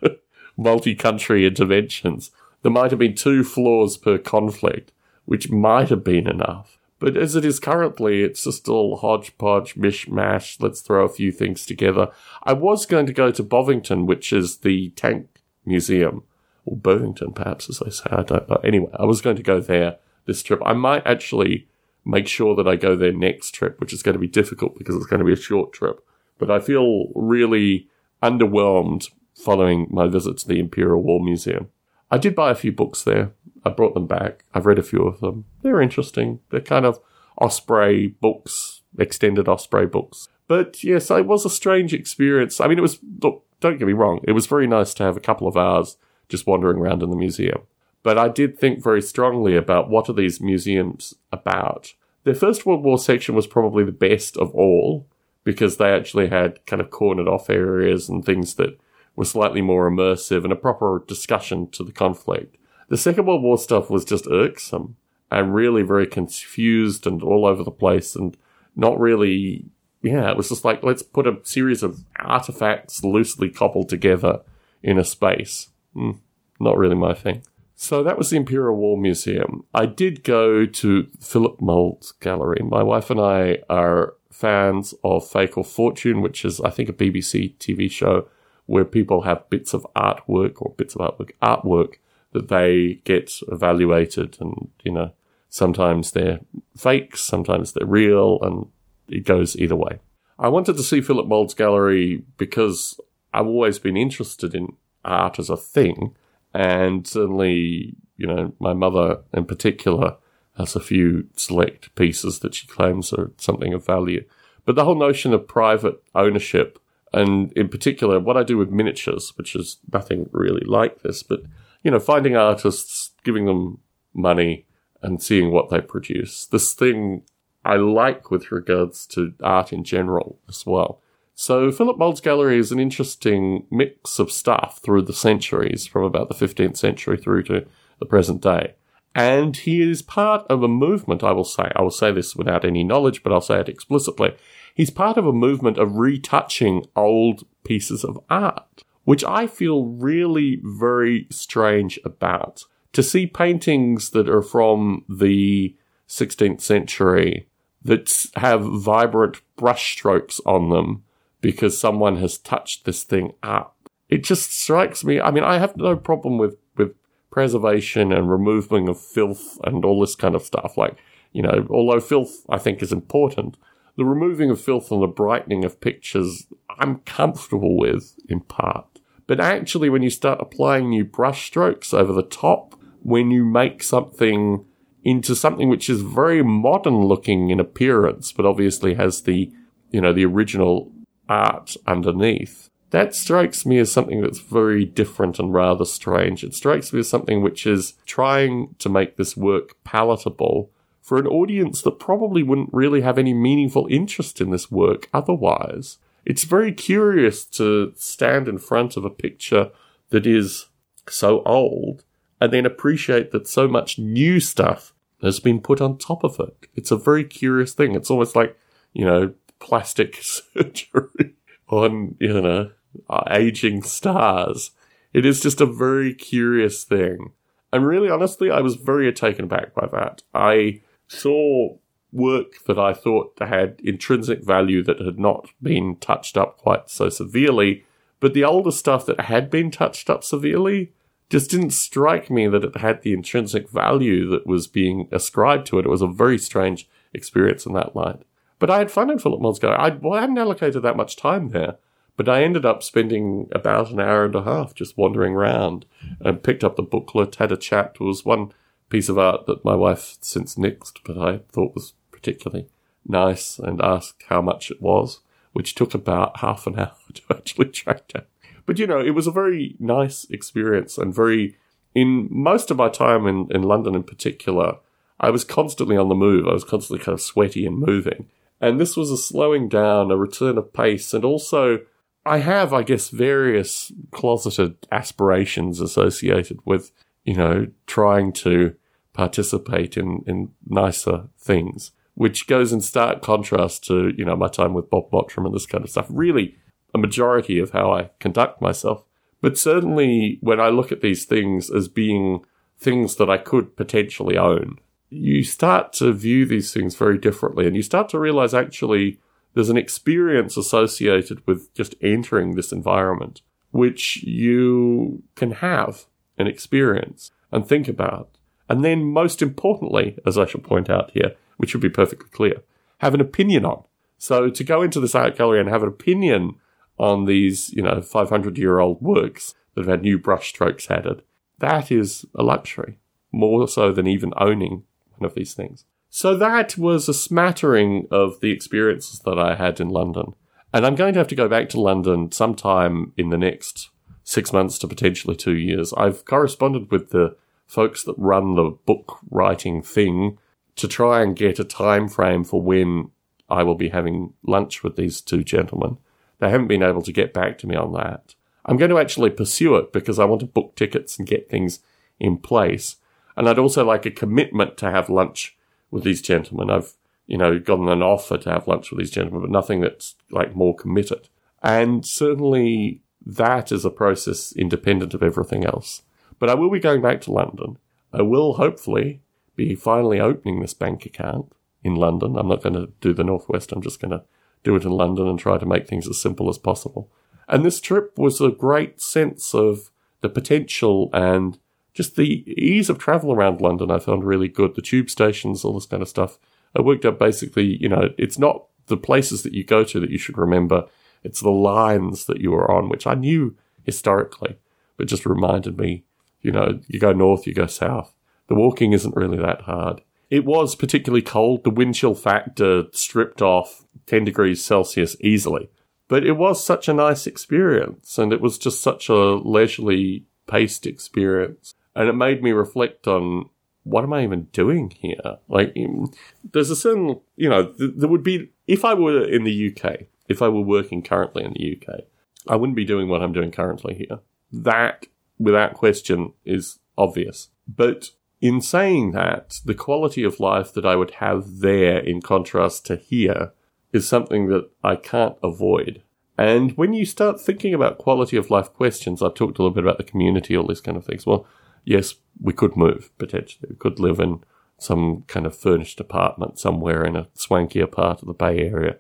multi 0.58 0.96
country 0.96 1.46
interventions, 1.46 2.32
there 2.64 2.72
might 2.72 2.92
have 2.92 3.00
been 3.00 3.16
two 3.16 3.44
floors 3.44 3.98
per 3.98 4.18
conflict, 4.18 4.92
which 5.26 5.50
might 5.50 5.90
have 5.90 6.04
been 6.04 6.28
enough. 6.28 6.78
But 7.02 7.18
as 7.18 7.36
it 7.36 7.44
is 7.44 7.60
currently, 7.60 8.22
it's 8.22 8.44
just 8.44 8.70
all 8.70 8.96
hodgepodge, 8.96 9.74
mishmash. 9.74 10.62
Let's 10.62 10.82
throw 10.82 11.04
a 11.04 11.10
few 11.10 11.32
things 11.32 11.66
together. 11.66 12.10
I 12.44 12.54
was 12.54 12.86
going 12.86 13.08
to 13.08 13.14
go 13.14 13.32
to 13.32 13.42
Bovington, 13.42 14.06
which 14.06 14.32
is 14.32 14.58
the 14.58 14.92
tank 14.92 15.42
museum, 15.66 16.22
or 16.64 16.78
Bovington, 16.78 17.34
perhaps, 17.34 17.68
as 17.72 17.80
they 17.80 17.90
say. 17.90 18.06
I 18.12 18.22
don't 18.22 18.48
know. 18.48 18.62
Anyway, 18.64 18.92
I 19.00 19.06
was 19.06 19.20
going 19.20 19.36
to 19.36 19.42
go 19.42 19.60
there 19.60 19.98
this 20.28 20.44
trip. 20.44 20.62
I 20.64 20.74
might 20.74 21.06
actually 21.08 21.68
make 22.06 22.28
sure 22.28 22.56
that 22.56 22.68
I 22.68 22.76
go 22.76 22.96
there 22.96 23.12
next 23.12 23.56
trip, 23.56 23.82
which 23.82 23.94
is 23.94 24.04
going 24.04 24.14
to 24.14 24.20
be 24.20 24.28
difficult 24.28 24.78
because 24.78 24.96
it's 24.96 25.08
going 25.08 25.22
to 25.22 25.26
be 25.26 25.34
a 25.34 25.36
short 25.36 25.74
trip. 25.74 26.06
But 26.38 26.52
I 26.52 26.60
feel 26.60 27.08
really 27.16 27.88
underwhelmed 28.22 29.10
following 29.34 29.88
my 29.90 30.06
visit 30.06 30.38
to 30.38 30.48
the 30.48 30.60
Imperial 30.60 31.02
War 31.02 31.20
Museum. 31.20 31.70
I 32.12 32.20
did 32.20 32.36
buy 32.36 32.52
a 32.52 32.56
few 32.56 32.72
books 32.72 33.02
there. 33.02 33.32
I 33.64 33.70
brought 33.70 33.94
them 33.94 34.08
back. 34.08 34.44
I've 34.54 34.66
read 34.66 34.80
a 34.80 34.84
few 34.84 35.04
of 35.04 35.20
them. 35.20 35.46
They're 35.62 35.82
interesting. 35.82 36.40
They're 36.50 36.62
kind 36.62 36.86
of 36.86 37.00
Osprey 37.40 38.08
books, 38.08 38.82
extended 38.98 39.48
Osprey 39.48 39.86
books. 39.86 40.28
But 40.48 40.84
yes, 40.84 41.10
it 41.10 41.26
was 41.26 41.46
a 41.46 41.50
strange 41.50 41.94
experience. 41.94 42.60
I 42.60 42.68
mean, 42.68 42.78
it 42.78 42.82
was, 42.82 43.00
look, 43.22 43.46
don't 43.60 43.78
get 43.78 43.88
me 43.88 43.94
wrong, 43.94 44.20
it 44.28 44.34
was 44.34 44.48
very 44.48 44.68
nice 44.68 44.94
to 44.96 45.04
have 45.04 45.16
a 45.16 45.22
couple 45.22 45.48
of 45.48 45.56
hours 45.56 45.98
just 46.28 46.48
wandering 46.48 46.78
around 46.78 47.04
in 47.04 47.10
the 47.10 47.16
museum. 47.16 47.62
But 48.04 48.18
I 48.18 48.28
did 48.30 48.58
think 48.58 48.84
very 48.84 49.02
strongly 49.02 49.56
about 49.56 49.90
what 49.90 50.10
are 50.10 50.14
these 50.14 50.42
museums 50.42 51.14
about. 51.32 51.94
Their 52.24 52.36
First 52.36 52.66
World 52.66 52.84
War 52.84 52.98
section 52.98 53.36
was 53.36 53.48
probably 53.48 53.84
the 53.84 53.92
best 53.92 54.38
of 54.38 54.54
all 54.56 55.08
because 55.44 55.78
they 55.78 55.92
actually 55.92 56.30
had 56.30 56.66
kind 56.66 56.82
of 56.82 56.90
cornered 56.90 57.28
off 57.28 57.50
areas 57.50 58.10
and 58.10 58.24
things 58.24 58.56
that 58.56 58.80
were 59.16 59.26
slightly 59.26 59.62
more 59.62 59.90
immersive 59.90 60.44
and 60.44 60.54
a 60.54 60.56
proper 60.56 61.04
discussion 61.08 61.70
to 61.72 61.84
the 61.84 61.92
conflict. 61.92 62.58
The 62.92 62.98
Second 62.98 63.26
World 63.26 63.42
War 63.42 63.58
stuff 63.58 63.90
was 63.90 64.04
just 64.04 64.28
irksome 64.28 64.98
and 65.32 65.56
really 65.56 65.82
very 65.82 66.06
confused 66.06 67.08
and 67.08 67.24
all 67.24 67.46
over 67.46 67.64
the 67.64 67.72
place 67.72 68.18
and 68.18 68.36
not 68.76 69.00
really, 69.00 69.64
yeah, 70.02 70.30
it 70.30 70.36
was 70.36 70.50
just 70.50 70.66
like, 70.66 70.84
let's 70.84 71.02
put 71.02 71.26
a 71.26 71.40
series 71.44 71.84
of 71.84 72.04
artifacts 72.18 73.02
loosely 73.02 73.50
coupled 73.50 73.88
together 73.88 74.42
in 74.84 74.98
a 74.98 75.06
space. 75.06 75.70
Mm, 75.96 76.20
not 76.60 76.78
really 76.78 76.96
my 76.96 77.14
thing. 77.14 77.44
So 77.78 78.04
that 78.04 78.18
was 78.18 78.30
the 78.30 78.36
Imperial 78.36 78.76
War 78.76 78.98
Museum. 78.98 79.64
I 79.74 79.86
did 79.86 80.26
go 80.26 80.66
to 80.66 81.08
Philip 81.22 81.62
Mould 81.62 82.12
Gallery. 82.20 82.62
My 82.62 82.84
wife 82.84 83.10
and 83.10 83.22
I 83.22 83.60
are 83.70 84.16
fans 84.30 84.94
of 85.02 85.26
Fake 85.26 85.58
or 85.58 85.64
Fortune, 85.64 86.22
which 86.22 86.44
is, 86.44 86.60
I 86.60 86.72
think, 86.72 86.90
a 86.90 86.94
BBC 86.94 87.56
TV 87.56 87.90
show 87.90 88.28
where 88.66 88.84
people 88.84 89.22
have 89.22 89.50
bits 89.50 89.74
of 89.74 89.88
artwork 89.96 90.62
or 90.62 90.74
bits 90.76 90.98
of 90.98 91.00
artwork, 91.00 91.32
artwork 91.42 91.94
that 92.34 92.48
they 92.48 93.02
get 93.04 93.32
evaluated 93.50 94.38
and, 94.40 94.70
you 94.84 94.92
know, 94.92 95.12
sometimes 95.50 96.12
they're 96.12 96.40
fakes, 96.78 97.22
sometimes 97.22 97.74
they're 97.74 97.86
real, 97.86 98.40
and 98.42 98.68
it 99.10 99.26
goes 99.26 99.56
either 99.58 99.76
way. 99.76 100.00
I 100.40 100.48
wanted 100.48 100.78
to 100.78 100.84
see 100.84 101.02
Philip 101.02 101.28
Mould's 101.28 101.54
gallery 101.54 102.24
because 102.38 103.00
I've 103.34 103.48
always 103.48 103.78
been 103.80 103.98
interested 103.98 104.56
in 104.56 104.78
art 105.04 105.40
as 105.40 105.50
a 105.50 105.58
thing, 105.58 106.16
and 106.54 107.06
certainly, 107.06 107.96
you 108.18 108.28
know, 108.28 108.54
my 108.60 108.74
mother 108.74 109.20
in 109.34 109.46
particular 109.46 110.18
has 110.58 110.76
a 110.76 110.80
few 110.80 111.28
select 111.36 111.94
pieces 111.96 112.40
that 112.40 112.56
she 112.56 112.68
claims 112.68 113.14
are 113.14 113.32
something 113.38 113.74
of 113.74 113.86
value. 113.86 114.24
But 114.66 114.76
the 114.76 114.86
whole 114.86 114.98
notion 114.98 115.34
of 115.34 115.48
private 115.48 116.02
ownership, 116.14 116.80
and 117.14 117.52
in 117.54 117.68
particular, 117.68 118.20
what 118.20 118.38
I 118.38 118.44
do 118.44 118.58
with 118.58 118.70
miniatures, 118.70 119.34
which 119.38 119.56
is 119.56 119.78
nothing 119.92 120.30
really 120.32 120.66
like 120.66 121.02
this, 121.02 121.24
but, 121.24 121.44
you 121.84 121.92
know, 121.92 122.00
finding 122.00 122.36
artists, 122.36 123.12
giving 123.24 123.46
them 123.46 123.80
money, 124.14 124.66
and 125.02 125.22
seeing 125.22 125.52
what 125.52 125.70
they 125.70 125.82
produce. 125.82 126.46
This 126.46 126.74
thing 126.74 127.24
I 127.64 127.76
like 127.76 128.32
with 128.32 128.52
regards 128.52 129.06
to 129.08 129.34
art 129.42 129.74
in 129.74 129.84
general 129.84 130.40
as 130.48 130.66
well. 130.66 131.02
So 131.34 131.72
Philip 131.72 131.98
Mould's 131.98 132.22
gallery 132.22 132.60
is 132.60 132.72
an 132.72 132.80
interesting 132.80 133.66
mix 133.72 134.20
of 134.20 134.32
stuff 134.32 134.80
through 134.84 135.04
the 135.04 135.14
centuries, 135.14 135.88
from 135.88 136.04
about 136.04 136.30
the 136.30 136.36
15th 136.36 136.78
century 136.78 137.18
through 137.18 137.44
to 137.44 137.66
the 138.00 138.06
present 138.06 138.42
day. 138.42 138.76
And 139.14 139.58
he 139.58 139.82
is 139.82 140.02
part 140.02 140.46
of 140.50 140.64
a 140.64 140.68
movement, 140.68 141.24
I 141.24 141.32
will 141.32 141.44
say. 141.44 141.72
I 141.76 141.82
will 141.82 141.92
say 141.92 142.12
this 142.12 142.36
without 142.36 142.64
any 142.64 142.84
knowledge, 142.84 143.24
but 143.24 143.34
I'll 143.34 143.42
say 143.42 143.60
it 143.60 143.70
explicitly. 143.70 144.36
He's 144.74 144.90
part 144.90 145.18
of 145.18 145.26
a 145.26 145.34
movement 145.34 145.78
of 145.78 145.98
retouching 145.98 146.86
old 146.96 147.44
pieces 147.64 148.04
of 148.04 148.20
art, 148.30 148.84
which 149.04 149.24
I 149.24 149.48
feel 149.48 149.86
really 149.86 150.60
very 150.64 151.28
strange 151.30 152.00
about. 152.06 152.64
To 152.94 153.04
see 153.04 153.26
paintings 153.26 154.10
that 154.12 154.30
are 154.30 154.42
from 154.42 155.06
the 155.08 155.76
16th 156.08 156.62
century 156.62 157.48
that 157.84 158.28
have 158.36 158.62
vibrant 158.62 159.42
brushstrokes 159.58 160.40
on 160.46 160.70
them 160.70 161.04
because 161.40 161.78
someone 161.78 162.18
has 162.18 162.38
touched 162.38 162.86
this 162.86 163.04
thing 163.04 163.34
up. 163.42 163.76
It 164.10 164.24
just 164.24 164.54
strikes 164.54 165.04
me. 165.04 165.20
I 165.20 165.32
mean, 165.32 165.44
I 165.44 165.58
have 165.58 165.78
no 165.78 165.96
problem 165.96 166.38
with, 166.38 166.58
with 166.78 166.94
preservation 167.32 168.12
and 168.12 168.30
removing 168.30 168.88
of 168.90 169.00
filth 169.00 169.58
and 169.64 169.84
all 169.84 170.02
this 170.02 170.16
kind 170.16 170.36
of 170.36 170.44
stuff. 170.44 170.78
Like, 170.78 170.98
you 171.32 171.42
know, 171.42 171.66
although 171.70 172.02
filth 172.02 172.46
I 172.50 172.58
think 172.58 172.84
is 172.84 172.92
important, 172.92 173.58
the 173.98 174.06
removing 174.06 174.50
of 174.50 174.62
filth 174.62 174.92
and 174.92 175.02
the 175.02 175.08
brightening 175.08 175.66
of 175.66 175.82
pictures 175.82 176.48
I'm 176.78 177.00
comfortable 177.00 177.78
with 177.78 178.16
in 178.30 178.42
part. 178.42 178.91
But 179.32 179.40
actually, 179.40 179.88
when 179.88 180.04
you 180.04 180.10
start 180.10 180.42
applying 180.42 180.90
new 180.90 181.06
brushstrokes 181.06 181.94
over 181.94 182.12
the 182.12 182.22
top, 182.22 182.76
when 183.02 183.32
you 183.32 183.46
make 183.46 183.82
something 183.82 184.66
into 185.06 185.38
something 185.38 185.70
which 185.70 185.90
is 185.90 186.02
very 186.02 186.44
modern 186.44 187.06
looking 187.06 187.50
in 187.50 187.58
appearance, 187.58 188.34
but 188.34 188.46
obviously 188.46 188.96
has 188.96 189.22
the, 189.22 189.50
you 189.90 190.02
know, 190.02 190.12
the 190.12 190.26
original 190.26 190.92
art 191.30 191.78
underneath. 191.88 192.70
That 192.90 193.16
strikes 193.16 193.66
me 193.66 193.78
as 193.78 193.90
something 193.90 194.20
that's 194.20 194.42
very 194.42 194.84
different 194.84 195.40
and 195.40 195.54
rather 195.54 195.86
strange. 195.86 196.44
It 196.44 196.54
strikes 196.54 196.92
me 196.92 197.00
as 197.00 197.08
something 197.08 197.42
which 197.42 197.66
is 197.66 197.94
trying 198.06 198.76
to 198.80 198.90
make 198.90 199.16
this 199.16 199.38
work 199.38 199.82
palatable 199.86 200.72
for 201.02 201.18
an 201.18 201.28
audience 201.28 201.82
that 201.84 202.00
probably 202.00 202.44
wouldn't 202.44 202.74
really 202.74 203.00
have 203.00 203.18
any 203.18 203.34
meaningful 203.34 203.88
interest 203.90 204.42
in 204.42 204.50
this 204.50 204.70
work 204.70 205.08
otherwise. 205.14 206.00
It's 206.26 206.44
very 206.44 206.72
curious 206.72 207.46
to 207.46 207.94
stand 207.96 208.48
in 208.48 208.58
front 208.58 208.98
of 208.98 209.06
a 209.06 209.10
picture 209.10 209.72
that 210.10 210.26
is 210.26 210.68
so 211.08 211.42
old 211.44 212.04
and 212.40 212.52
then 212.52 212.66
appreciate 212.66 213.32
that 213.32 213.48
so 213.48 213.68
much 213.68 213.98
new 214.00 214.40
stuff 214.40 214.94
has 215.22 215.40
been 215.40 215.62
put 215.62 215.82
on 215.82 215.98
top 215.98 216.24
of 216.24 216.40
it. 216.40 216.68
It's 216.76 216.92
a 216.92 216.98
very 216.98 217.24
curious 217.24 217.74
thing. 217.74 217.96
It's 217.96 218.10
almost 218.10 218.36
like, 218.36 218.58
you 218.94 219.06
know, 219.06 219.34
plastic 219.60 220.18
surgery 220.22 221.36
on, 221.70 222.16
you 222.20 222.42
know, 222.42 222.72
uh, 223.10 223.24
aging 223.30 223.84
stars. 223.84 224.72
It 225.14 225.26
is 225.26 225.42
just 225.42 225.62
a 225.62 225.66
very 225.66 226.14
curious 226.14 226.84
thing. 226.84 227.34
And 227.74 227.86
really, 227.86 228.10
honestly, 228.10 228.52
I 228.52 228.62
was 228.62 228.76
very 228.76 229.12
taken 229.14 229.46
aback 229.46 229.74
by 229.74 229.88
that. 229.88 230.24
I 230.34 230.82
saw 231.08 231.78
work 232.12 232.64
that 232.66 232.78
I 232.78 232.94
thought 232.94 233.38
had 233.40 233.80
intrinsic 233.84 234.44
value 234.44 234.84
that 234.84 235.00
had 235.00 235.20
not 235.20 235.50
been 235.62 235.96
touched 235.98 236.38
up 236.38 236.58
quite 236.58 236.90
so 236.90 237.10
severely. 237.10 237.86
But 238.20 238.34
the 238.34 238.44
older 238.44 238.72
stuff 238.72 239.06
that 239.06 239.22
had 239.22 239.50
been 239.50 239.72
touched 239.72 240.10
up 240.10 240.24
severely 240.24 240.92
just 241.30 241.50
didn't 241.50 241.72
strike 241.72 242.30
me 242.30 242.48
that 242.48 242.64
it 242.64 242.78
had 242.78 243.02
the 243.02 243.14
intrinsic 243.14 243.70
value 243.70 244.30
that 244.30 244.46
was 244.46 244.68
being 244.68 245.08
ascribed 245.12 245.66
to 245.68 245.80
it. 245.80 245.86
It 245.86 245.90
was 245.90 246.02
a 246.02 246.08
very 246.08 246.38
strange 246.38 246.90
experience 247.14 247.66
in 247.66 247.74
that 247.74 247.96
light. 247.96 248.22
But 248.60 248.70
I 248.70 248.78
had 248.80 248.92
fun 248.92 249.10
in 249.10 249.18
Philip 249.18 249.42
Mould's. 249.42 249.64
I, 249.64 249.90
well, 249.90 250.14
I 250.14 250.22
hadn't 250.22 250.38
allocated 250.38 250.84
that 250.84 250.98
much 250.98 251.16
time 251.16 251.50
there, 251.50 251.78
but 252.16 252.30
I 252.30 252.44
ended 252.44 252.66
up 252.66 252.84
spending 252.84 253.48
about 253.54 253.90
an 253.90 254.00
hour 254.00 254.26
and 254.26 254.36
a 254.36 254.44
half 254.44 254.76
just 254.76 254.98
wandering 254.98 255.34
around 255.34 255.86
and 256.20 256.44
picked 256.44 256.64
up 256.64 256.76
the 256.76 256.84
booklet, 256.84 257.36
had 257.36 257.52
a 257.52 257.58
chat. 257.58 257.96
There 257.98 258.06
was 258.06 258.26
one 258.26 258.52
piece 258.90 259.10
of 259.10 259.18
art 259.18 259.46
that 259.48 259.66
my 259.66 259.74
wife 259.74 260.18
since 260.22 260.56
nixed, 260.56 261.00
but 261.06 261.18
I 261.18 261.40
thought 261.52 261.74
was 261.74 261.94
particularly 262.22 262.68
nice 263.06 263.58
and 263.60 263.82
asked 263.82 264.24
how 264.30 264.42
much 264.42 264.72
it 264.72 264.82
was, 264.82 265.22
which 265.54 265.76
took 265.76 265.94
about 265.94 266.40
half 266.40 266.68
an 266.68 266.80
hour 266.80 266.96
to 267.14 267.22
actually 267.30 267.70
track 267.70 268.08
down. 268.08 268.26
But 268.66 268.80
you 268.80 268.88
know, 268.88 269.00
it 269.00 269.12
was 269.12 269.28
a 269.28 269.32
very 269.32 269.76
nice 269.80 270.26
experience 270.30 270.98
and 270.98 271.14
very, 271.14 271.58
in 271.96 272.28
most 272.30 272.72
of 272.72 272.78
my 272.78 272.90
time 272.90 273.28
in, 273.28 273.48
in 273.52 273.64
London 273.64 273.96
in 273.96 274.04
particular, 274.04 274.78
I 275.20 275.30
was 275.30 275.44
constantly 275.44 275.98
on 275.98 276.10
the 276.10 276.16
move. 276.16 276.48
I 276.48 276.54
was 276.54 276.64
constantly 276.64 277.04
kind 277.04 277.14
of 277.14 277.22
sweaty 277.22 277.66
and 277.66 277.78
moving. 277.78 278.30
And 278.60 278.80
this 278.80 278.96
was 278.96 279.12
a 279.12 279.18
slowing 279.18 279.70
down, 279.70 280.12
a 280.12 280.18
return 280.18 280.58
of 280.58 280.74
pace, 280.74 281.14
and 281.14 281.26
also 281.26 281.80
I 282.26 282.38
have, 282.38 282.74
I 282.74 282.84
guess, 282.84 283.10
various 283.10 283.92
closeted 284.12 284.76
aspirations 284.92 285.82
associated 285.82 286.60
with, 286.66 286.92
you 287.24 287.36
know, 287.36 287.68
trying 287.88 288.32
to 288.34 288.76
participate 289.14 289.98
in, 289.98 290.24
in 290.28 290.52
nicer 290.68 291.30
things, 291.40 291.92
which 292.22 292.46
goes 292.46 292.72
in 292.72 292.80
stark 292.80 293.24
contrast 293.24 293.84
to, 293.84 294.14
you 294.16 294.24
know, 294.24 294.36
my 294.36 294.48
time 294.48 294.76
with 294.76 294.92
Bob 294.92 295.10
Mottram 295.10 295.44
and 295.44 295.56
this 295.56 295.66
kind 295.66 295.84
of 295.84 295.90
stuff. 295.90 296.06
Really, 296.08 296.56
a 296.94 297.00
majority 297.00 297.58
of 297.58 297.72
how 297.72 297.92
I 297.92 298.12
conduct 298.20 298.62
myself. 298.62 299.04
But 299.42 299.58
certainly 299.58 300.38
when 300.40 300.60
I 300.60 300.70
look 300.70 300.92
at 300.92 301.02
these 301.02 301.26
things 301.26 301.72
as 301.72 301.88
being 301.88 302.46
things 302.78 303.16
that 303.16 303.32
I 303.32 303.40
could 303.40 303.76
potentially 303.76 304.38
own, 304.38 304.78
you 305.10 305.44
start 305.44 305.94
to 305.94 306.14
view 306.14 306.46
these 306.46 306.72
things 306.72 306.94
very 306.94 307.18
differently 307.18 307.66
and 307.66 307.76
you 307.76 307.82
start 307.82 308.08
to 308.10 308.20
realize 308.20 308.54
actually 308.54 309.20
there's 309.56 309.70
an 309.72 309.78
experience 309.78 310.58
associated 310.58 311.42
with 311.48 311.74
just 311.74 311.96
entering 312.02 312.54
this 312.54 312.72
environment, 312.72 313.42
which 313.72 314.22
you 314.22 315.24
can 315.34 315.54
have 315.54 316.06
an 316.38 316.46
experience 316.46 317.32
and 317.52 317.68
think 317.68 317.88
about. 317.88 318.38
And 318.70 318.86
then 318.86 319.06
most 319.06 319.42
importantly, 319.42 320.20
as 320.24 320.38
I 320.38 320.46
shall 320.46 320.62
point 320.62 320.88
out 320.88 321.10
here, 321.16 321.36
which 321.62 321.70
should 321.70 321.80
be 321.80 321.90
perfectly 321.90 322.28
clear, 322.30 322.64
have 322.98 323.14
an 323.14 323.22
opinion 323.22 323.66
on. 323.66 323.84
So 324.18 324.50
to 324.50 324.64
go 324.64 324.82
into 324.82 325.00
this 325.00 325.14
art 325.14 325.38
gallery 325.38 325.60
and 325.60 325.70
have 325.70 325.84
an 325.84 325.90
opinion 325.90 326.56
on 326.98 327.26
these, 327.26 327.72
you 327.72 327.84
know, 327.84 328.02
500 328.02 328.58
year 328.58 328.80
old 328.80 329.00
works 329.00 329.54
that 329.76 329.82
have 329.82 329.90
had 329.90 330.02
new 330.02 330.18
brushstrokes 330.18 330.90
added, 330.90 331.22
that 331.60 331.92
is 331.92 332.26
a 332.36 332.42
luxury, 332.42 332.98
more 333.32 333.68
so 333.68 333.92
than 333.92 334.08
even 334.08 334.34
owning 334.38 334.84
one 335.18 335.28
of 335.30 335.36
these 335.36 335.54
things. 335.54 335.86
So 336.10 336.36
that 336.36 336.80
was 336.80 337.08
a 337.08 337.14
smattering 337.14 338.08
of 338.10 338.40
the 338.42 338.52
experiences 338.52 339.20
that 339.20 339.38
I 339.38 339.56
had 339.56 339.80
in 339.80 339.90
London. 339.90 340.34
And 340.74 340.86
I'm 340.86 340.96
going 340.96 341.14
to 341.14 341.20
have 341.20 341.28
to 341.30 341.36
go 341.36 341.48
back 341.48 341.70
to 341.70 341.80
London 341.80 342.32
sometime 342.32 343.14
in 343.18 343.30
the 343.30 343.38
next 343.38 343.92
six 344.24 344.52
months 344.52 344.80
to 344.80 344.88
potentially 344.88 345.36
two 345.36 345.56
years. 345.56 345.94
I've 345.94 346.26
corresponded 346.26 346.92
with 346.92 347.12
the 347.12 347.36
folks 347.68 348.04
that 348.04 348.16
run 348.18 348.56
the 348.56 348.78
book 348.86 349.20
writing 349.30 349.82
thing 349.82 350.38
to 350.76 350.88
try 350.88 351.22
and 351.22 351.36
get 351.36 351.60
a 351.60 351.64
time 351.64 352.08
frame 352.08 352.44
for 352.44 352.62
when 352.62 353.12
I 353.50 353.64
will 353.64 353.76
be 353.76 353.90
having 353.90 354.34
lunch 354.44 354.84
with 354.84 354.96
these 354.96 355.22
two 355.22 355.44
gentlemen. 355.44 355.98
They 356.40 356.50
haven't 356.50 356.68
been 356.68 356.84
able 356.84 357.02
to 357.04 357.12
get 357.12 357.34
back 357.34 357.58
to 357.60 357.68
me 357.68 357.76
on 357.76 357.94
that. 357.94 358.36
I'm 358.66 358.78
going 358.78 358.92
to 358.92 359.00
actually 359.00 359.30
pursue 359.30 359.76
it 359.76 359.92
because 359.92 360.20
I 360.20 360.26
want 360.26 360.42
to 360.42 360.48
book 360.48 360.76
tickets 360.76 361.18
and 361.18 361.28
get 361.28 361.50
things 361.50 361.80
in 362.20 362.38
place. 362.38 362.98
And 363.36 363.50
I'd 363.50 363.60
also 363.60 363.84
like 363.84 364.06
a 364.06 364.12
commitment 364.12 364.78
to 364.78 364.92
have 364.92 365.10
lunch 365.10 365.58
with 365.90 366.04
these 366.04 366.22
gentlemen. 366.22 366.70
I've, 366.70 366.94
you 367.28 367.38
know, 367.38 367.60
gotten 367.60 367.90
an 367.90 368.02
offer 368.02 368.38
to 368.38 368.52
have 368.52 368.68
lunch 368.68 368.92
with 368.92 369.00
these 369.00 369.12
gentlemen, 369.12 369.42
but 369.42 369.52
nothing 369.52 369.82
that's 369.82 370.16
like 370.32 370.56
more 370.56 370.76
committed. 370.76 371.30
And 371.62 372.06
certainly 372.06 373.02
that 373.26 373.72
is 373.72 373.86
a 373.86 373.90
process 373.90 374.52
independent 374.54 375.14
of 375.14 375.24
everything 375.24 375.66
else. 375.66 376.04
But 376.40 376.50
I 376.50 376.56
will 376.56 376.72
be 376.72 376.80
going 376.80 377.02
back 377.02 377.22
to 377.22 377.32
London. 377.32 377.78
I 378.14 378.22
will 378.22 378.54
hopefully 378.54 379.22
be 379.56 379.76
finally 379.76 380.20
opening 380.20 380.60
this 380.60 380.74
bank 380.74 381.06
account 381.06 381.52
in 381.84 381.96
London. 381.96 382.38
I'm 382.38 382.48
not 382.48 382.64
going 382.64 382.76
to 382.76 382.92
do 383.02 383.14
the 383.14 383.24
Northwest. 383.24 383.72
I'm 383.72 383.82
just 383.82 384.00
going 384.00 384.12
to 384.12 384.24
do 384.64 384.76
it 384.76 384.84
in 384.84 384.92
London 384.92 385.28
and 385.28 385.40
try 385.40 385.58
to 385.58 385.66
make 385.66 385.88
things 385.88 386.08
as 386.08 386.22
simple 386.22 386.50
as 386.50 386.58
possible. 386.58 387.10
And 387.48 387.66
this 387.66 387.82
trip 387.82 388.18
was 388.18 388.40
a 388.40 388.50
great 388.50 389.02
sense 389.02 389.54
of 389.54 389.92
the 390.22 390.30
potential 390.30 391.10
and 391.12 391.58
just 391.94 392.16
the 392.16 392.44
ease 392.48 392.90
of 392.90 392.98
travel 392.98 393.34
around 393.34 393.60
London 393.60 393.92
I 393.92 394.00
found 394.00 394.24
really 394.24 394.48
good. 394.48 394.76
The 394.76 394.82
tube 394.82 395.10
stations, 395.10 395.66
all 395.66 395.74
this 395.74 395.86
kind 395.86 396.02
of 396.02 396.08
stuff. 396.08 396.38
I 396.76 396.82
worked 396.82 397.06
out 397.06 397.20
basically, 397.20 397.78
you 397.82 397.90
know, 397.90 398.10
it's 398.18 398.40
not 398.40 398.66
the 398.88 398.98
places 398.98 399.44
that 399.44 399.54
you 399.54 399.64
go 399.64 399.84
to 399.84 400.00
that 400.00 400.10
you 400.10 400.18
should 400.18 400.38
remember. 400.38 400.86
It's 401.24 401.42
the 401.42 401.50
lines 401.50 402.26
that 402.26 402.40
you 402.40 402.54
are 402.54 402.72
on, 402.72 402.88
which 402.90 403.06
I 403.06 403.16
knew 403.16 403.56
historically, 403.84 404.58
but 404.98 405.08
just 405.08 405.26
reminded 405.26 405.78
me, 405.78 406.06
you 406.42 406.52
know, 406.52 406.80
you 406.88 407.00
go 407.00 407.12
north, 407.12 407.46
you 407.46 407.54
go 407.54 407.68
south. 407.68 408.14
The 408.52 408.56
walking 408.56 408.92
isn't 408.92 409.16
really 409.16 409.38
that 409.38 409.62
hard. 409.62 410.02
It 410.30 410.44
was 410.44 410.76
particularly 410.76 411.22
cold. 411.22 411.64
The 411.64 411.70
wind 411.70 411.96
chill 411.96 412.14
factor 412.14 412.84
stripped 412.92 413.42
off 413.42 413.86
10 414.08 414.26
degrees 414.26 414.62
Celsius 414.62 415.16
easily. 415.22 415.70
But 416.10 416.26
it 416.26 416.34
was 416.34 416.62
such 416.62 416.90
a 416.90 416.94
nice 416.94 417.26
experience 417.26 418.18
and 418.18 418.34
it 418.34 418.42
was 418.42 418.58
just 418.58 418.82
such 418.82 419.08
a 419.08 419.14
leisurely 419.14 420.26
paced 420.48 420.86
experience 420.86 421.76
and 421.96 422.10
it 422.10 422.14
made 422.14 422.44
me 422.44 422.52
reflect 422.52 423.08
on 423.08 423.50
what 423.84 424.04
am 424.04 424.12
I 424.12 424.26
even 424.26 424.50
doing 424.52 424.90
here? 424.90 425.38
Like, 425.48 425.74
mm, 425.74 426.14
there's 426.52 426.72
a 426.72 426.76
certain, 426.76 427.22
you 427.38 427.48
know, 427.48 427.74
there 427.78 428.10
would 428.10 428.22
be, 428.22 428.50
if 428.68 428.84
I 428.84 428.96
were 428.96 429.24
in 429.24 429.46
the 429.46 429.74
UK, 429.74 430.08
if 430.28 430.42
I 430.42 430.50
were 430.50 430.60
working 430.60 431.04
currently 431.04 431.46
in 431.46 431.54
the 431.54 431.78
UK, 431.78 432.02
I 432.50 432.58
wouldn't 432.58 432.76
be 432.76 432.84
doing 432.84 433.08
what 433.08 433.22
I'm 433.22 433.32
doing 433.32 433.52
currently 433.52 433.94
here. 433.94 434.20
That, 434.52 435.06
without 435.40 435.74
question, 435.74 436.34
is 436.44 436.80
obvious. 436.98 437.48
But 437.66 438.12
in 438.42 438.60
saying 438.60 439.12
that, 439.12 439.62
the 439.64 439.76
quality 439.76 440.24
of 440.24 440.40
life 440.40 440.74
that 440.74 440.86
I 440.86 440.96
would 440.96 441.12
have 441.16 441.60
there 441.60 442.00
in 442.00 442.22
contrast 442.22 442.86
to 442.88 442.96
here 442.96 443.52
is 443.94 444.08
something 444.08 444.48
that 444.48 444.70
I 444.84 444.96
can't 444.96 445.38
avoid. 445.44 446.02
And 446.38 446.72
when 446.72 446.94
you 446.94 447.06
start 447.06 447.40
thinking 447.40 447.74
about 447.74 448.00
quality 448.00 448.36
of 448.38 448.50
life 448.50 448.74
questions, 448.74 449.22
I've 449.22 449.36
talked 449.36 449.60
a 449.60 449.62
little 449.62 449.76
bit 449.76 449.84
about 449.84 450.00
the 450.00 450.04
community, 450.04 450.58
all 450.58 450.68
these 450.68 450.82
kind 450.82 450.98
of 450.98 451.06
things. 451.06 451.26
Well, 451.26 451.46
yes, 451.86 452.16
we 452.42 452.54
could 452.54 452.76
move 452.76 453.12
potentially. 453.20 453.68
We 453.70 453.76
could 453.76 454.00
live 454.00 454.20
in 454.20 454.44
some 454.80 455.24
kind 455.28 455.46
of 455.46 455.56
furnished 455.56 456.00
apartment 456.00 456.58
somewhere 456.58 457.06
in 457.06 457.16
a 457.16 457.28
swankier 457.36 457.92
part 457.92 458.22
of 458.22 458.28
the 458.28 458.34
Bay 458.34 458.60
Area. 458.60 458.98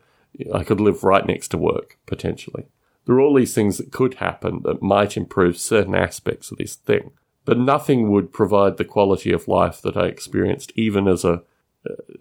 I 0.53 0.63
could 0.63 0.79
live 0.79 1.03
right 1.03 1.25
next 1.25 1.47
to 1.49 1.57
work 1.57 1.97
potentially. 2.05 2.65
There 3.05 3.15
are 3.15 3.21
all 3.21 3.33
these 3.33 3.55
things 3.55 3.79
that 3.79 3.91
could 3.91 4.15
happen 4.15 4.61
that 4.63 4.83
might 4.83 5.17
improve 5.17 5.57
certain 5.57 5.95
aspects 5.95 6.51
of 6.51 6.59
this 6.59 6.75
thing, 6.75 7.11
but 7.45 7.57
nothing 7.57 8.11
would 8.11 8.31
provide 8.31 8.77
the 8.77 8.85
quality 8.85 9.31
of 9.31 9.47
life 9.47 9.81
that 9.81 9.97
I 9.97 10.05
experienced 10.05 10.71
even 10.75 11.07
as 11.07 11.25
a, 11.25 11.43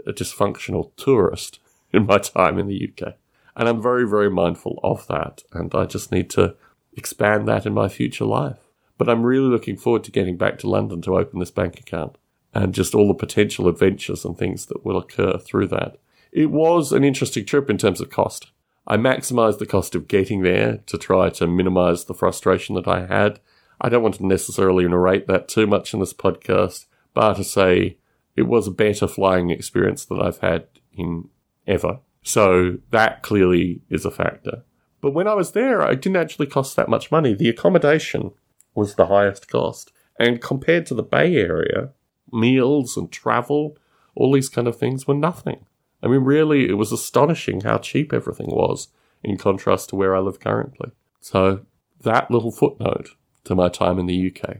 a 0.06 0.12
dysfunctional 0.12 0.90
tourist 0.96 1.60
in 1.92 2.06
my 2.06 2.18
time 2.18 2.58
in 2.58 2.66
the 2.66 2.90
UK. 2.90 3.14
And 3.56 3.68
I'm 3.68 3.82
very, 3.82 4.08
very 4.08 4.30
mindful 4.30 4.78
of 4.82 5.06
that. 5.08 5.42
And 5.52 5.74
I 5.74 5.84
just 5.84 6.12
need 6.12 6.30
to 6.30 6.54
expand 6.96 7.46
that 7.48 7.66
in 7.66 7.74
my 7.74 7.88
future 7.88 8.24
life. 8.24 8.58
But 8.96 9.08
I'm 9.08 9.22
really 9.22 9.48
looking 9.48 9.76
forward 9.76 10.04
to 10.04 10.10
getting 10.10 10.36
back 10.36 10.58
to 10.58 10.68
London 10.68 11.02
to 11.02 11.16
open 11.16 11.40
this 11.40 11.50
bank 11.50 11.78
account 11.78 12.16
and 12.52 12.74
just 12.74 12.94
all 12.94 13.08
the 13.08 13.14
potential 13.14 13.68
adventures 13.68 14.24
and 14.24 14.36
things 14.36 14.66
that 14.66 14.84
will 14.84 14.98
occur 14.98 15.38
through 15.38 15.68
that. 15.68 15.96
It 16.32 16.50
was 16.50 16.92
an 16.92 17.04
interesting 17.04 17.44
trip 17.44 17.70
in 17.70 17.78
terms 17.78 18.00
of 18.00 18.10
cost. 18.10 18.50
I 18.86 18.96
maximized 18.96 19.58
the 19.58 19.66
cost 19.66 19.94
of 19.94 20.08
getting 20.08 20.42
there 20.42 20.78
to 20.86 20.98
try 20.98 21.30
to 21.30 21.46
minimize 21.46 22.04
the 22.04 22.14
frustration 22.14 22.74
that 22.74 22.88
I 22.88 23.06
had. 23.06 23.40
I 23.80 23.88
don't 23.88 24.02
want 24.02 24.16
to 24.16 24.26
necessarily 24.26 24.86
narrate 24.86 25.26
that 25.26 25.48
too 25.48 25.66
much 25.66 25.94
in 25.94 26.00
this 26.00 26.12
podcast, 26.12 26.86
but 27.14 27.34
to 27.34 27.44
say 27.44 27.96
it 28.36 28.42
was 28.42 28.66
a 28.66 28.72
better 28.72 29.06
flying 29.06 29.50
experience 29.50 30.04
than 30.04 30.20
I've 30.20 30.38
had 30.38 30.66
in 30.92 31.28
ever. 31.66 32.00
So 32.22 32.78
that 32.90 33.22
clearly 33.22 33.82
is 33.88 34.04
a 34.04 34.10
factor. 34.10 34.64
But 35.00 35.12
when 35.12 35.26
I 35.26 35.34
was 35.34 35.52
there, 35.52 35.80
it 35.90 36.02
didn't 36.02 36.18
actually 36.18 36.46
cost 36.46 36.76
that 36.76 36.88
much 36.88 37.10
money. 37.10 37.34
The 37.34 37.48
accommodation 37.48 38.32
was 38.74 38.94
the 38.94 39.06
highest 39.06 39.48
cost. 39.48 39.92
And 40.18 40.42
compared 40.42 40.84
to 40.86 40.94
the 40.94 41.02
Bay 41.02 41.36
Area, 41.36 41.90
meals 42.30 42.96
and 42.96 43.10
travel, 43.10 43.78
all 44.14 44.32
these 44.32 44.50
kind 44.50 44.68
of 44.68 44.78
things 44.78 45.06
were 45.06 45.14
nothing. 45.14 45.64
I 46.02 46.08
mean, 46.08 46.20
really, 46.20 46.68
it 46.68 46.74
was 46.74 46.92
astonishing 46.92 47.62
how 47.62 47.78
cheap 47.78 48.12
everything 48.12 48.48
was 48.48 48.88
in 49.22 49.38
contrast 49.38 49.88
to 49.90 49.96
where 49.96 50.14
I 50.14 50.20
live 50.20 50.40
currently. 50.40 50.90
So, 51.20 51.64
that 52.02 52.30
little 52.30 52.50
footnote 52.50 53.10
to 53.44 53.54
my 53.54 53.68
time 53.68 53.98
in 53.98 54.06
the 54.06 54.32
UK. 54.34 54.58